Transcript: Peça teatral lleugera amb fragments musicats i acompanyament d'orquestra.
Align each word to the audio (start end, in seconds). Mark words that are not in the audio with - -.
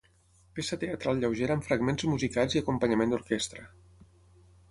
Peça 0.59 0.77
teatral 0.83 1.19
lleugera 1.23 1.57
amb 1.57 1.67
fragments 1.67 2.05
musicats 2.13 2.57
i 2.57 2.61
acompanyament 2.63 3.13
d'orquestra. 3.13 3.67